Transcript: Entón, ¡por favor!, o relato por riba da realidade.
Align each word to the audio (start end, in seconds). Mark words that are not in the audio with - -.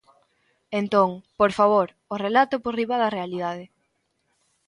Entón, 0.79 1.09
¡por 1.39 1.51
favor!, 1.59 1.87
o 2.13 2.15
relato 2.25 2.55
por 2.63 2.73
riba 2.79 2.95
da 3.01 3.13
realidade. 3.17 3.65